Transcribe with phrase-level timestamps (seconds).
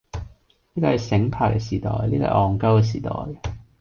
[0.73, 3.53] 呢個係醒爬嘅時代，呢個係戇鳩嘅時代，